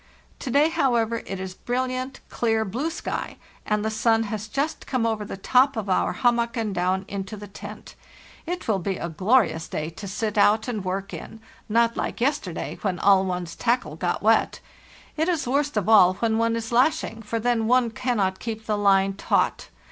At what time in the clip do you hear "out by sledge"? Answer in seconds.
10.39-10.69